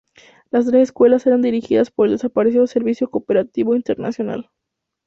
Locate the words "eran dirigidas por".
1.27-2.07